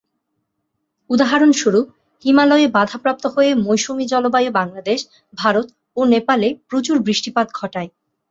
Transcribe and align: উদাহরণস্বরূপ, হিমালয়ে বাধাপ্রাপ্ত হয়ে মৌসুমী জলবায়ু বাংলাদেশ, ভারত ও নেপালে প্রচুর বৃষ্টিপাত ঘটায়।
উদাহরণস্বরূপ, 1.09 1.87
হিমালয়ে 2.25 2.67
বাধাপ্রাপ্ত 2.67 3.23
হয়ে 3.25 3.51
মৌসুমী 3.65 4.05
জলবায়ু 4.05 4.49
বাংলাদেশ, 4.51 4.99
ভারত 5.33 5.67
ও 5.97 6.01
নেপালে 6.05 6.47
প্রচুর 6.69 6.95
বৃষ্টিপাত 6.99 7.47
ঘটায়। 7.53 7.89